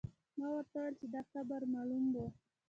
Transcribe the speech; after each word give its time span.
ما 0.37 0.45
ورته 0.53 0.73
وویل 0.77 0.95
چې 0.99 1.05
دا 1.13 1.21
قبر 1.31 1.61
معلوم 1.73 2.05
و. 2.13 2.15